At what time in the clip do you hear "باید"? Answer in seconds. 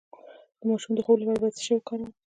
1.41-1.55